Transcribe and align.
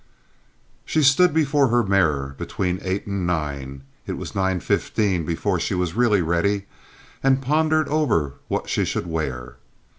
She 0.83 0.97
had 0.97 1.05
stood 1.05 1.31
before 1.31 1.67
her 1.67 1.83
mirror 1.83 2.33
between 2.39 2.79
eight 2.81 3.05
and 3.05 3.27
nine—it 3.27 4.13
was 4.17 4.33
nine 4.33 4.59
fifteen 4.59 5.25
before 5.25 5.59
she 5.59 5.75
was 5.75 5.93
really 5.93 6.23
ready—and 6.23 7.39
pondered 7.39 7.87
over 7.87 8.33
what 8.47 8.67
she 8.67 8.83
should 8.83 9.05
wear. 9.05 9.57